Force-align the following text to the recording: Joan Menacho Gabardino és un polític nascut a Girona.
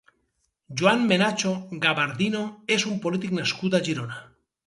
Joan 0.79 1.03
Menacho 1.09 1.51
Gabardino 1.83 2.41
és 2.79 2.85
un 2.93 2.97
polític 3.05 3.37
nascut 3.41 3.77
a 3.81 3.85
Girona. 3.91 4.19